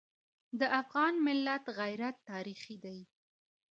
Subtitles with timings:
[0.59, 2.99] د افغان ملت غیرت تاریخي دی.